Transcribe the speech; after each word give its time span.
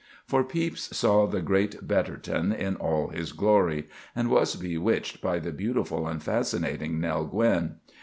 For 0.25 0.43
Pepys 0.43 0.89
saw 0.97 1.27
the 1.27 1.43
great 1.43 1.87
Betterton 1.87 2.51
in 2.51 2.75
all 2.77 3.09
his 3.09 3.33
glory, 3.33 3.87
and 4.15 4.31
was 4.31 4.55
bewitched 4.55 5.21
by 5.21 5.37
the 5.37 5.51
beautiful 5.51 6.07
and 6.07 6.23
fascinating 6.23 6.99
Nell 6.99 7.25
Gwynne. 7.25 7.75